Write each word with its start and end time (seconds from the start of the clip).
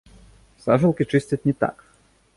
Сажалкі 0.63 1.07
чысцяць 1.11 1.43
не 1.47 1.55
так. 1.65 1.75